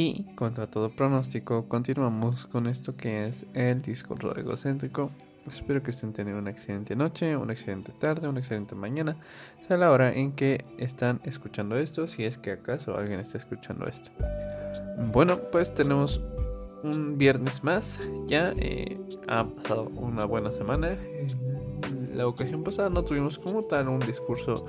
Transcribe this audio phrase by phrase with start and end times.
[0.00, 5.10] Y contra todo pronóstico, continuamos con esto que es el discurso egocéntrico.
[5.44, 9.16] Espero que estén teniendo una excelente noche, una excelente tarde, una excelente mañana,
[9.66, 13.88] sea la hora en que están escuchando esto, si es que acaso alguien está escuchando
[13.88, 14.12] esto.
[15.10, 16.20] Bueno, pues tenemos
[16.84, 20.96] un viernes más, ya eh, ha pasado una buena semana.
[22.14, 24.64] La ocasión pasada no tuvimos como tal un discurso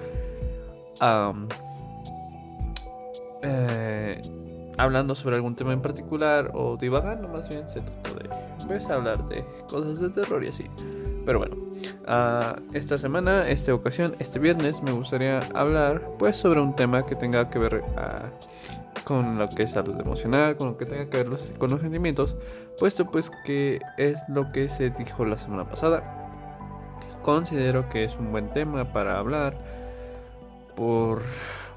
[3.43, 4.21] eh,
[4.79, 8.29] hablando sobre algún tema en particular o divagando más bien se trató de
[8.65, 10.65] pues, hablar de cosas de terror y así.
[11.25, 11.57] Pero bueno,
[12.07, 17.15] uh, esta semana, esta ocasión, este viernes me gustaría hablar pues sobre un tema que
[17.15, 21.17] tenga que ver uh, con lo que es salud emocional, con lo que tenga que
[21.17, 22.37] ver los, con los sentimientos,
[22.79, 26.31] puesto pues que es lo que se dijo la semana pasada.
[27.21, 29.57] Considero que es un buen tema para hablar
[30.75, 31.21] por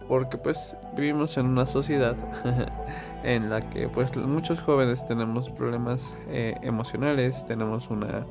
[0.08, 2.16] porque pues vivimos en una sociedad
[3.24, 8.26] en la que pues muchos jóvenes tenemos problemas eh, emocionales, tenemos una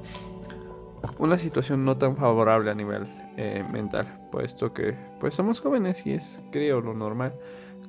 [1.17, 6.13] una situación no tan favorable a nivel eh, mental, puesto que pues somos jóvenes y
[6.13, 7.33] es creo lo normal.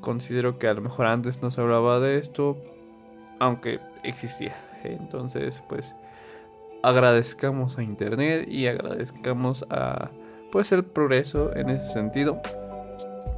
[0.00, 2.56] Considero que a lo mejor antes no se hablaba de esto,
[3.39, 4.55] aunque existía.
[4.83, 5.94] Entonces pues
[6.83, 10.11] agradezcamos a internet y agradezcamos a
[10.50, 12.41] pues el progreso en ese sentido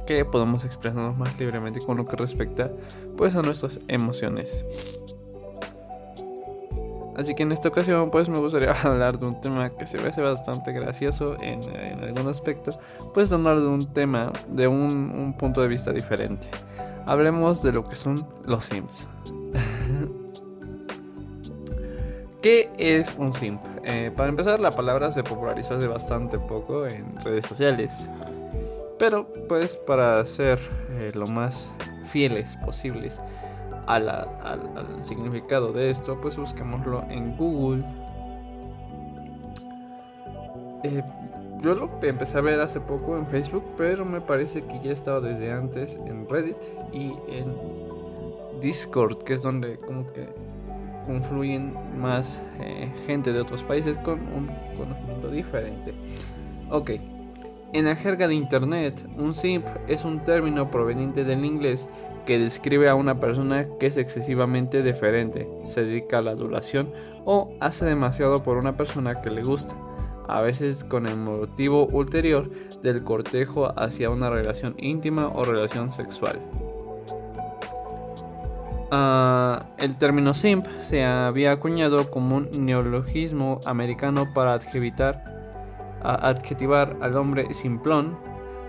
[0.05, 2.71] que podamos expresarnos más libremente con lo que respecta
[3.17, 4.65] pues a nuestras emociones.
[7.15, 10.11] Así que en esta ocasión pues me gustaría hablar de un tema que se ve
[10.21, 11.61] bastante gracioso en,
[12.03, 12.71] algún aspecto,
[13.13, 16.47] pues hablar de un tema de un, punto de vista diferente.
[17.07, 19.07] Hablemos de lo que son los Sims.
[22.41, 23.59] ¿Qué es un simp?
[23.83, 28.07] Eh, para empezar, la palabra se popularizó hace bastante poco en redes sociales.
[28.97, 30.59] Pero pues para ser
[30.91, 31.69] eh, lo más
[32.09, 33.19] fieles posibles
[33.87, 34.27] al,
[35.03, 37.83] significado de esto, pues busquémoslo en Google.
[40.83, 41.03] Eh,
[41.61, 45.19] yo lo empecé a ver hace poco en Facebook, pero me parece que ya estaba
[45.19, 46.57] desde antes en Reddit
[46.93, 47.55] y en
[48.61, 50.27] Discord, que es donde como que
[51.05, 54.47] confluyen más eh, gente de otros países con un
[54.77, 55.93] conocimiento diferente.
[56.69, 56.91] Ok,
[57.73, 61.87] en la jerga de Internet, un simp es un término proveniente del inglés
[62.25, 66.91] que describe a una persona que es excesivamente deferente, se dedica a la adulación
[67.25, 69.75] o hace demasiado por una persona que le gusta,
[70.27, 72.49] a veces con el motivo ulterior
[72.81, 76.39] del cortejo hacia una relación íntima o relación sexual.
[78.91, 85.34] Ah, el término simp se había acuñado como un neologismo americano para adjevitar
[86.13, 88.17] adjetivar al hombre simplón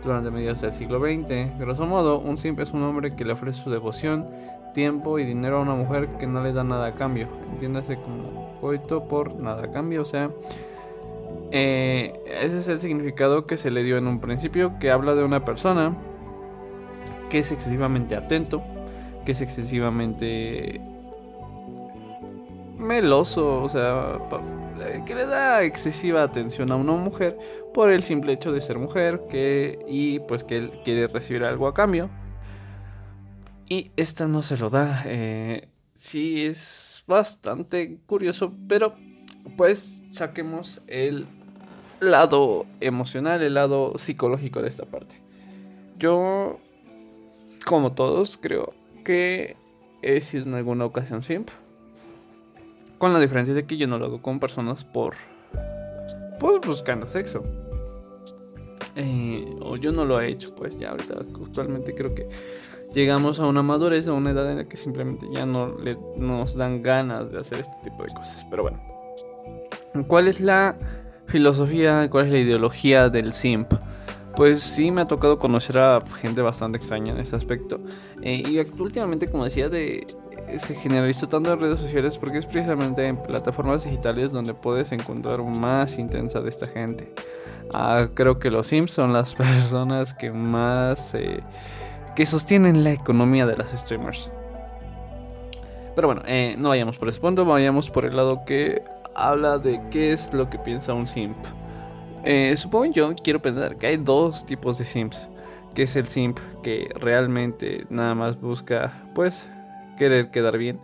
[0.03, 1.59] durante mediados del siglo XX.
[1.59, 4.27] Grosso modo, un simp es un hombre que le ofrece su devoción,
[4.73, 7.29] tiempo y dinero a una mujer que no le da nada a cambio.
[7.53, 10.31] Entiéndase como coito por nada a cambio, o sea,
[11.51, 15.25] eh, ese es el significado que se le dio en un principio, que habla de
[15.25, 15.97] una persona
[17.31, 18.63] que es excesivamente atento,
[19.25, 20.81] que es excesivamente
[22.79, 24.19] meloso, o sea,
[25.07, 27.39] que le da excesiva atención a una mujer
[27.73, 31.69] por el simple hecho de ser mujer que y pues que él quiere recibir algo
[31.69, 32.11] a cambio.
[33.69, 38.93] Y esta no se lo da eh, sí es bastante curioso pero
[39.57, 41.27] pues saquemos el
[41.99, 45.21] lado emocional el lado psicológico de esta parte.
[45.99, 46.61] Yo
[47.65, 49.57] como todos creo que
[50.03, 51.51] he sido en alguna ocasión simp
[52.99, 55.15] con la diferencia de que yo no lo hago con personas por.
[56.39, 57.43] Pues buscando sexo.
[58.95, 62.29] Eh, o yo no lo he hecho, pues ya ahorita actualmente creo que
[62.95, 66.55] llegamos a una madurez, a una edad en la que simplemente ya no le, nos
[66.55, 68.47] dan ganas de hacer este tipo de cosas.
[68.49, 68.81] Pero bueno,
[70.07, 70.79] ¿cuál es la
[71.27, 73.75] filosofía, cuál es la ideología del simp?
[74.35, 77.81] Pues sí, me ha tocado conocer a gente bastante extraña en ese aspecto.
[78.23, 80.07] Eh, y últimamente, como decía, de
[80.59, 85.43] se generalizó tanto en redes sociales porque es precisamente en plataformas digitales donde puedes encontrar
[85.43, 87.13] más intensa de esta gente.
[87.75, 91.41] Ah, creo que los Sims son las personas que más eh,
[92.15, 94.31] que sostienen la economía de las streamers.
[95.95, 98.83] Pero bueno, eh, no vayamos por ese punto, vayamos por el lado que
[99.15, 101.37] habla de qué es lo que piensa un simp.
[102.23, 105.29] Eh, supongo yo, quiero pensar que hay dos tipos de sims.
[105.75, 109.49] Que es el simp que realmente nada más busca, pues,
[109.97, 110.79] querer quedar bien.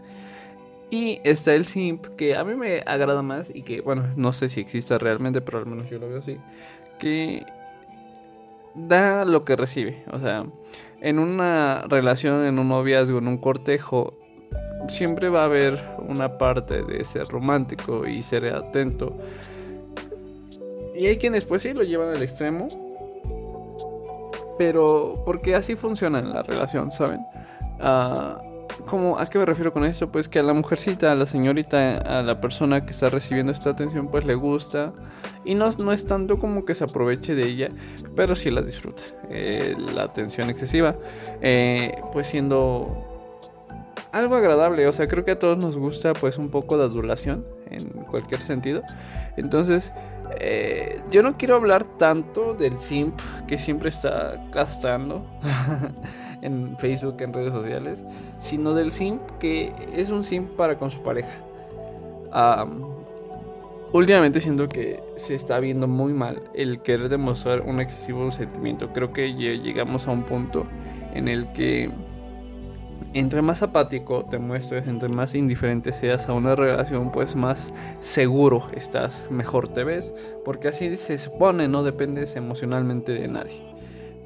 [0.91, 4.51] Y está el simp, que a mí me agrada más y que, bueno, no sé
[4.51, 6.37] si exista realmente, pero al menos yo lo veo así.
[6.99, 7.47] Que
[8.75, 10.05] da lo que recibe.
[10.13, 10.45] O sea,
[11.01, 14.15] en una relación, en un noviazgo, en un cortejo,
[14.89, 19.17] siempre va a haber una parte de ser romántico y ser atento.
[20.95, 22.69] Y hay quienes pues sí lo llevan al extremo.
[24.59, 27.21] Pero porque así funciona en la relación, ¿saben?
[27.81, 28.41] Ah,
[28.87, 30.11] como, ¿A qué me refiero con esto?
[30.11, 33.71] Pues que a la mujercita, a la señorita, a la persona que está recibiendo esta
[33.71, 34.93] atención, pues le gusta.
[35.45, 37.71] Y no, no es tanto como que se aproveche de ella,
[38.15, 39.03] pero sí la disfruta.
[39.31, 40.97] Eh, la atención excesiva,
[41.41, 43.13] eh, pues siendo
[44.13, 44.87] algo agradable.
[44.87, 48.41] O sea, creo que a todos nos gusta pues un poco de adulación en cualquier
[48.41, 48.83] sentido.
[49.37, 49.93] Entonces,
[50.39, 55.25] eh, yo no quiero hablar tanto del simp que siempre está gastando
[56.43, 58.03] en Facebook, en redes sociales,
[58.39, 61.31] sino del simp que es un simp para con su pareja.
[63.93, 68.93] últimamente siento que se está viendo muy mal el querer demostrar un excesivo sentimiento.
[68.93, 70.67] Creo que llegamos a un punto
[71.15, 71.91] en el que
[73.15, 78.69] entre más apático te muestres, entre más indiferente seas a una relación, pues más seguro
[78.75, 80.15] estás, mejor te ves,
[80.45, 83.63] porque así se supone, no dependes emocionalmente de nadie.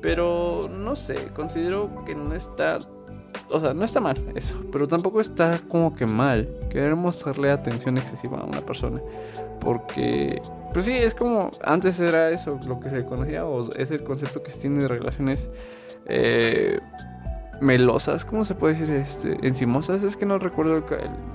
[0.00, 2.78] Pero no sé, considero que no está,
[3.48, 7.96] o sea, no está mal eso, pero tampoco está como que mal querer mostrarle atención
[7.98, 9.00] excesiva a una persona,
[9.60, 10.40] porque
[10.72, 14.42] pues sí, es como antes era eso lo que se conocía o es el concepto
[14.42, 15.48] que se tiene de relaciones
[16.04, 16.80] eh,
[17.60, 18.94] melosas, ¿cómo se puede decir?
[18.94, 20.84] Este, encimosas, es que no recuerdo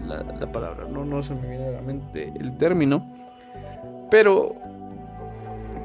[0.06, 3.06] la, palabra, no, no se me viene a la mente el término.
[4.09, 4.56] Pero,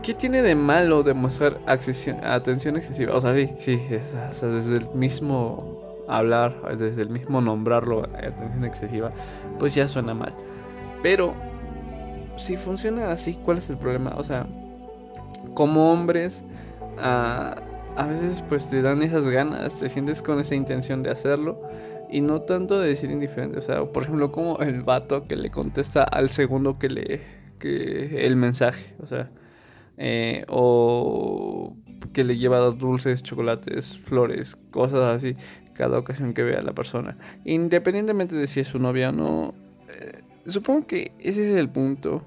[0.02, 3.14] ¿qué tiene de malo demostrar atención excesiva?
[3.14, 9.12] O sea, sí, sí, desde el mismo hablar, desde el mismo nombrarlo, atención excesiva,
[9.58, 10.34] pues ya suena mal.
[11.02, 11.34] Pero,
[12.36, 14.14] si funciona así, ¿cuál es el problema?
[14.16, 14.46] O sea,
[15.54, 16.42] como hombres,
[16.98, 17.60] uh,
[17.96, 21.60] a veces pues te dan esas ganas, te sientes con esa intención de hacerlo
[22.10, 25.50] y no tanto de decir indiferente, o sea, por ejemplo, como el vato que le
[25.50, 27.20] contesta al segundo que le
[27.58, 29.30] que el mensaje, o sea,
[29.96, 31.74] eh, o
[32.12, 35.36] que le lleva dos dulces, chocolates, flores, cosas así,
[35.72, 37.16] cada ocasión que vea a la persona,
[37.46, 39.54] independientemente de si es su novia o no.
[39.88, 42.22] Eh, supongo que ese es el punto.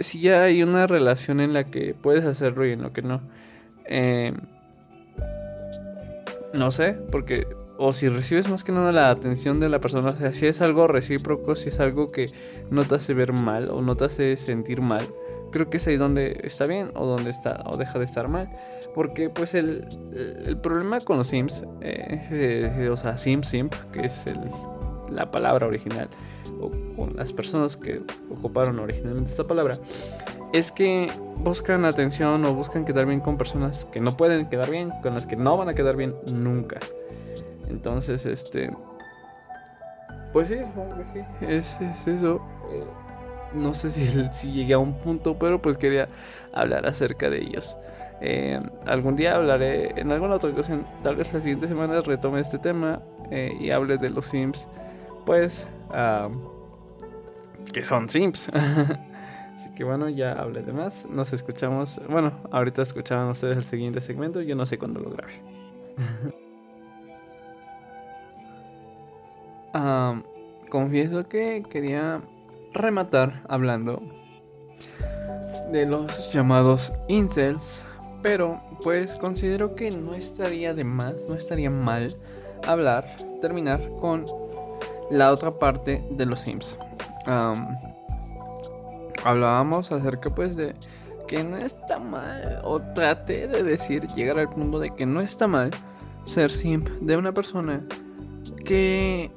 [0.00, 3.20] Si ya hay una relación en la que puedes hacerlo y en lo que no
[3.86, 4.32] eh,
[6.58, 7.46] no sé, porque
[7.76, 10.62] o si recibes más que nada la atención de la persona, o sea, si es
[10.62, 12.26] algo recíproco, si es algo que
[12.70, 15.08] no te hace ver mal o no te hace sentir mal,
[15.50, 18.50] creo que es ahí donde está bien o donde está o deja de estar mal,
[18.94, 24.26] porque pues el, el problema con los sims, eh, o sea, sim simp, que es
[24.26, 24.38] el,
[25.10, 26.08] la palabra original,
[26.60, 29.78] o con las personas que ocuparon originalmente esta palabra,
[30.54, 34.92] es que buscan atención o buscan quedar bien con personas que no pueden quedar bien,
[35.02, 36.78] con las que no van a quedar bien nunca.
[37.68, 38.70] Entonces, este.
[40.32, 40.58] Pues sí,
[41.40, 42.40] es, es eso.
[42.70, 42.84] Eh,
[43.52, 43.90] no sé
[44.32, 46.08] si, llegué a un punto, pero pues quería
[46.52, 47.76] hablar acerca de ellos.
[48.20, 52.60] Eh, algún día hablaré, en alguna otra ocasión, tal vez la siguiente semana retome este
[52.60, 53.02] tema
[53.32, 54.68] eh, y hable de los Sims.
[55.26, 55.66] Pues,
[57.72, 58.48] que son Sims.
[59.74, 61.06] Que bueno, ya hablé de más.
[61.06, 62.00] Nos escuchamos.
[62.08, 64.40] Bueno, ahorita escucharán ustedes el siguiente segmento.
[64.40, 65.32] Yo no sé cuándo lo grabe.
[70.74, 72.20] confieso que quería
[72.72, 74.02] rematar hablando
[75.70, 77.86] de los llamados incels.
[78.22, 82.16] Pero pues considero que no estaría de más, no estaría mal
[82.66, 84.24] hablar, terminar con
[85.10, 86.78] la otra parte de los Sims
[89.24, 90.74] hablábamos acerca pues de
[91.26, 95.48] que no está mal, o traté de decir, llegar al punto de que no está
[95.48, 95.70] mal
[96.22, 97.82] ser simp de una persona
[98.64, 99.32] que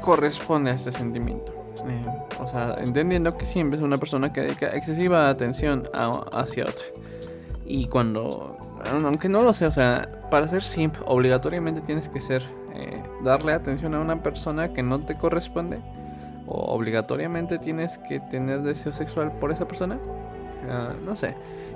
[0.00, 1.54] corresponde a este sentimiento.
[1.86, 2.06] Eh,
[2.40, 5.84] o sea, entendiendo que siempre es una persona que dedica excesiva atención
[6.32, 6.84] hacia otra.
[7.66, 8.56] Y cuando,
[8.90, 12.42] aunque no lo sé, o sea, para ser simp obligatoriamente tienes que ser,
[12.74, 15.78] eh, darle atención a una persona que no te corresponde
[16.48, 19.98] o obligatoriamente tienes que tener deseo sexual por esa persona.
[20.68, 21.34] Ah, no sé.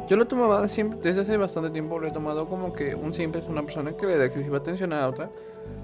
[0.09, 3.41] Yo lo tomaba siempre, desde hace bastante tiempo lo he tomado como que un simple
[3.41, 5.31] es una persona que le da excesiva atención a otra.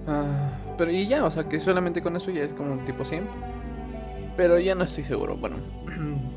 [0.06, 3.04] Ah, pero y ya, o sea que solamente con eso ya es como un tipo
[3.04, 3.28] simp.
[4.36, 5.36] Pero ya no estoy seguro.
[5.36, 5.56] Bueno.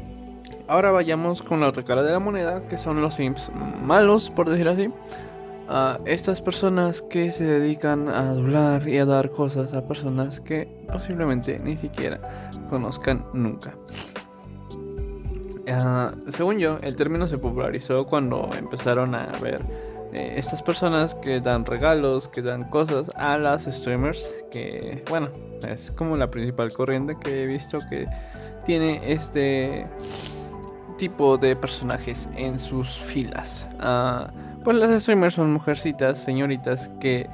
[0.68, 4.50] Ahora vayamos con la otra cara de la moneda, que son los simps malos, por
[4.50, 4.90] decir así
[5.74, 10.68] a estas personas que se dedican a adular y a dar cosas a personas que
[10.92, 13.74] posiblemente ni siquiera conozcan nunca.
[15.70, 19.62] Ah, según yo, el término se popularizó cuando empezaron a ver
[20.12, 25.30] eh, estas personas que dan regalos, que dan cosas a las streamers, que bueno,
[25.66, 28.08] es como la principal corriente que he visto que
[28.66, 29.88] tiene este
[30.98, 33.70] tipo de personajes en sus filas.
[33.80, 37.28] Ah, pues las streamers son mujercitas, señoritas que,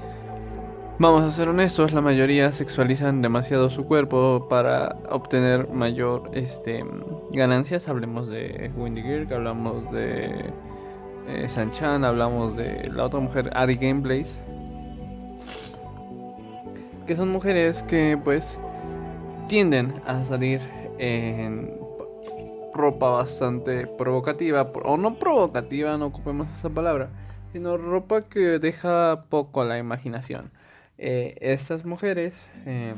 [0.99, 6.83] vamos a ser honestos, la mayoría sexualizan demasiado su cuerpo para obtener mayor este,
[7.31, 7.87] ganancias.
[7.87, 10.45] Hablemos de Windy Gear, hablamos de
[11.27, 14.39] eh, Sanchan, hablamos de la otra mujer, Ari Gameplays.
[17.05, 18.59] Que son mujeres que pues
[19.47, 20.61] tienden a salir
[20.97, 21.86] en
[22.77, 27.09] ropa bastante provocativa, o no provocativa, no ocupemos esa palabra,
[27.51, 30.51] sino ropa que deja poco a la imaginación.
[30.97, 32.95] Eh, estas mujeres, eh,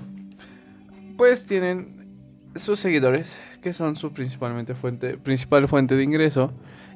[1.17, 2.07] pues tienen
[2.55, 6.53] sus seguidores, que son su principalmente fuente, principal fuente de ingreso,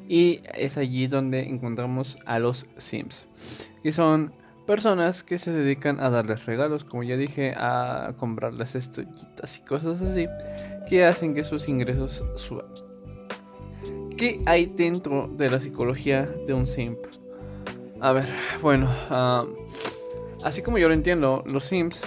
[0.07, 3.25] y es allí donde encontramos a los Sims,
[3.81, 4.33] que son
[4.65, 10.01] personas que se dedican a darles regalos, como ya dije, a comprarles estrellitas y cosas
[10.01, 10.27] así,
[10.93, 12.67] que hacen que sus ingresos suban.
[14.15, 16.99] ¿Qué hay dentro de la psicología de un simp?
[17.99, 18.27] A ver,
[18.61, 18.87] bueno,
[20.43, 22.03] así como yo lo entiendo, los simps,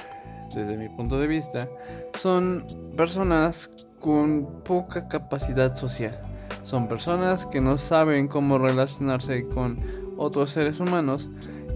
[0.55, 1.69] desde mi punto de vista,
[2.15, 2.65] son
[2.97, 6.23] personas con poca capacidad social.
[6.63, 9.81] Son personas que no saben cómo relacionarse con
[10.17, 11.29] otros seres humanos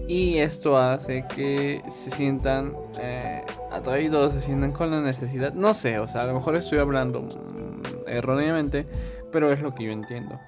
[0.07, 5.53] y esto hace que se sientan eh, atraídos, se sientan con la necesidad.
[5.53, 8.85] No sé, o sea, a lo mejor estoy hablando mm, erróneamente,
[9.31, 10.39] pero es lo que yo entiendo.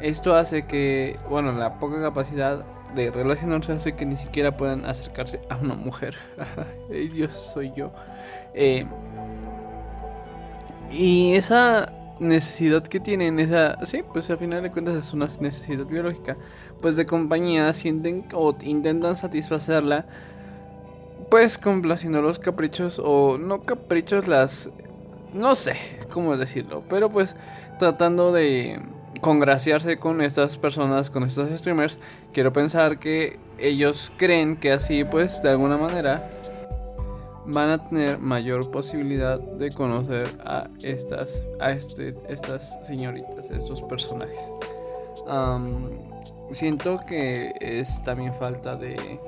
[0.00, 2.64] Esto hace que, bueno, la poca capacidad
[2.94, 6.16] de relacionarse hace que ni siquiera puedan acercarse a una mujer.
[6.90, 7.92] Ay, Dios, soy yo.
[8.54, 8.86] Eh,
[10.90, 15.84] y esa necesidad que tienen, esa, sí, pues al final de cuentas es una necesidad
[15.84, 16.36] biológica,
[16.80, 20.06] pues de compañía sienten o intentan satisfacerla,
[21.30, 24.70] pues complaciendo los caprichos o no caprichos, las,
[25.32, 25.74] no sé
[26.10, 27.36] cómo decirlo, pero pues
[27.78, 28.80] tratando de
[29.20, 31.98] congraciarse con estas personas, con estos streamers,
[32.32, 36.30] quiero pensar que ellos creen que así pues de alguna manera
[37.46, 44.52] van a tener mayor posibilidad de conocer a estas, a este, estas señoritas, estos personajes.
[46.50, 49.18] siento que es también falta de...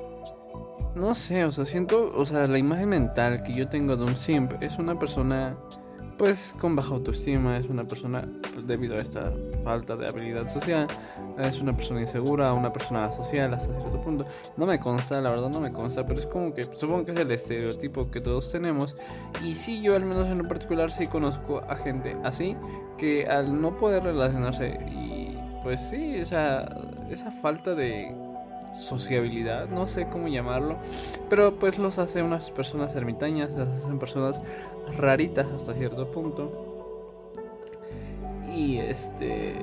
[0.95, 4.17] No sé, o sea, siento, o sea, la imagen mental que yo tengo de un
[4.17, 5.55] simp es una persona
[6.21, 9.33] pues con baja autoestima, es una persona, pues, debido a esta
[9.63, 10.85] falta de habilidad social,
[11.39, 14.27] es una persona insegura, una persona social hasta cierto punto.
[14.55, 17.17] No me consta, la verdad no me consta, pero es como que supongo que es
[17.17, 18.95] el estereotipo que todos tenemos.
[19.43, 22.55] Y sí, yo al menos en lo particular sí conozco a gente así,
[22.99, 26.69] que al no poder relacionarse y pues sí, o sea,
[27.09, 28.15] esa falta de
[28.71, 30.77] sociabilidad, no sé cómo llamarlo,
[31.29, 34.41] pero pues los hace unas personas ermitañas, las hacen personas
[34.97, 36.67] raritas hasta cierto punto.
[38.53, 39.55] Y este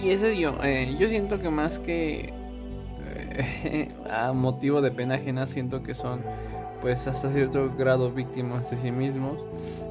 [0.00, 2.32] y ese yo, eh, yo siento que más que
[3.04, 6.22] eh, a motivo de pena ajena siento que son
[6.80, 9.44] pues hasta cierto grado víctimas de sí mismos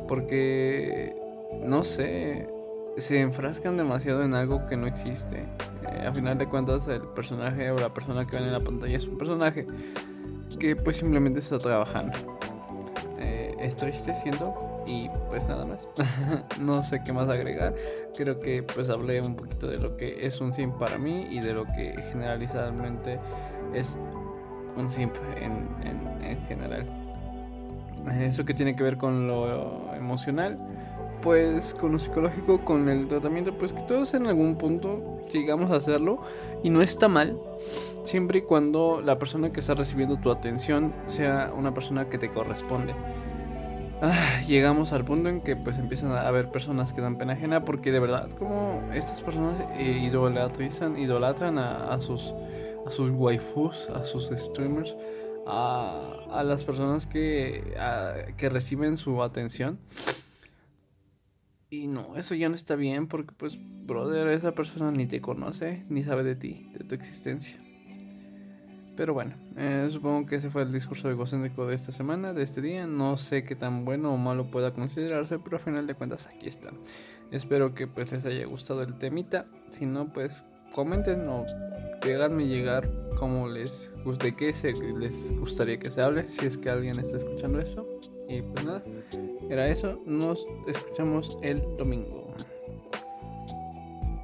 [0.07, 1.15] porque
[1.61, 2.47] no sé
[2.97, 5.45] se enfrascan demasiado en algo que no existe.
[5.89, 8.97] Eh, a final de cuentas, el personaje o la persona que ven en la pantalla
[8.97, 9.67] es un personaje
[10.59, 12.17] que pues simplemente está trabajando.
[13.19, 15.87] Eh, es triste siento y pues nada más.
[16.59, 17.75] no sé qué más agregar.
[18.15, 21.39] Creo que pues hablé un poquito de lo que es un sim para mí y
[21.39, 23.19] de lo que generalizadamente
[23.73, 23.97] es
[24.75, 26.85] un simp en, en, en general.
[28.21, 30.57] Eso que tiene que ver con lo emocional
[31.21, 35.75] pues con lo psicológico, con el tratamiento, pues que todos en algún punto llegamos a
[35.75, 36.21] hacerlo
[36.63, 37.39] y no está mal,
[38.03, 42.29] siempre y cuando la persona que está recibiendo tu atención sea una persona que te
[42.29, 42.93] corresponde.
[43.99, 47.65] Ah, llegamos al punto en que pues empiezan a haber personas que dan pena ajena
[47.65, 52.35] porque de verdad como estas personas eh, idolatrizan, idolatran a, sus
[52.85, 54.95] a sus waifus, a sus streamers,
[55.47, 57.75] a, a las personas que,
[58.37, 59.79] que reciben su atención.
[61.69, 65.83] Y no, eso ya no está bien porque pues, brother, esa persona ni te conoce,
[65.89, 67.57] ni sabe de ti, de tu existencia.
[68.95, 72.61] Pero bueno, eh, supongo que ese fue el discurso egocéntrico de esta semana, de este
[72.61, 72.87] día.
[72.87, 76.47] No sé qué tan bueno o malo pueda considerarse, pero al final de cuentas aquí
[76.47, 76.71] está.
[77.31, 79.45] Espero que pues les haya gustado el temita.
[79.69, 80.43] Si no, pues
[80.73, 81.45] comenten o
[82.07, 86.69] déganme llegar cómo les de qué se, les gustaría que se hable, si es que
[86.69, 87.85] alguien está escuchando eso.
[88.29, 88.83] Y pues nada,
[89.49, 90.01] era eso.
[90.05, 92.33] Nos escuchamos el domingo.